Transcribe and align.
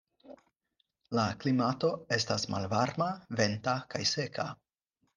La 1.19 1.25
klimato 1.43 1.93
estas 2.19 2.49
malvarma, 2.57 3.13
venta 3.45 3.81
kaj 3.95 4.05
seka. 4.17 4.53